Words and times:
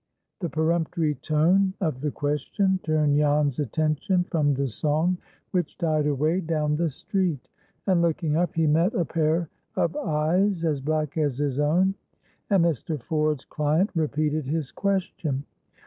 The 0.39 0.49
peremptory 0.49 1.13
tone 1.13 1.75
of 1.79 2.01
the 2.01 2.09
question 2.09 2.79
turned 2.81 3.17
Jan's 3.19 3.59
attention 3.59 4.23
from 4.23 4.55
the 4.55 4.67
song, 4.67 5.19
which 5.51 5.77
died 5.77 6.07
away 6.07 6.39
down 6.39 6.75
the 6.75 6.89
street, 6.89 7.47
and 7.85 8.01
looking 8.01 8.35
up 8.35 8.55
he 8.55 8.65
met 8.65 8.95
a 8.95 9.05
pair 9.05 9.47
of 9.75 9.95
eyes 9.95 10.65
as 10.65 10.81
black 10.81 11.19
as 11.19 11.37
his 11.37 11.59
own, 11.59 11.93
and 12.49 12.65
Mr. 12.65 12.99
Ford's 12.99 13.45
client 13.45 13.91
repeated 13.93 14.47
his 14.47 14.71
question. 14.71 15.45